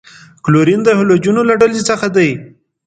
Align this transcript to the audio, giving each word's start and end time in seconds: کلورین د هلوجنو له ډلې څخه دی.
کلورین 0.43 0.81
د 0.85 0.89
هلوجنو 0.99 1.41
له 1.49 1.55
ډلې 1.61 1.81
څخه 1.89 2.07
دی. 2.15 2.29